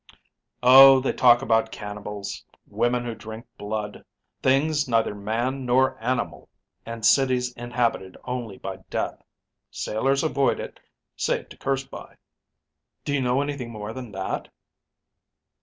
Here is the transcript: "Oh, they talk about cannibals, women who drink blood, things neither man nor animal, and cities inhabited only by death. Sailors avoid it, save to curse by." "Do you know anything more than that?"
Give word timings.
"Oh, 0.63 0.99
they 0.99 1.13
talk 1.13 1.43
about 1.43 1.71
cannibals, 1.71 2.43
women 2.65 3.05
who 3.05 3.13
drink 3.13 3.45
blood, 3.59 4.03
things 4.41 4.87
neither 4.87 5.13
man 5.13 5.63
nor 5.63 5.95
animal, 6.03 6.49
and 6.87 7.05
cities 7.05 7.53
inhabited 7.53 8.17
only 8.23 8.57
by 8.57 8.77
death. 8.89 9.21
Sailors 9.69 10.23
avoid 10.23 10.59
it, 10.59 10.79
save 11.15 11.49
to 11.49 11.57
curse 11.57 11.83
by." 11.85 12.15
"Do 13.05 13.13
you 13.13 13.21
know 13.21 13.43
anything 13.43 13.69
more 13.69 13.93
than 13.93 14.11
that?" 14.13 14.47